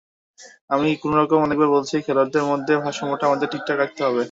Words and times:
আমি 0.69 0.87
আগেও 1.17 1.43
অনেকবার 1.45 1.69
বলেছি, 1.73 1.95
খেলোয়াড়দের 2.05 2.43
মধ্যে 2.51 2.73
ভারসাম্যটা 2.83 3.25
আমাদের 3.29 3.47
ঠিকঠাক 3.53 3.77
রাখতে 3.79 4.01
হবে। 4.03 4.19